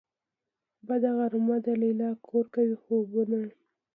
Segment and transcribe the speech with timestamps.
[0.87, 3.39] بده غرمه ده ليلا کور کوي خوبونه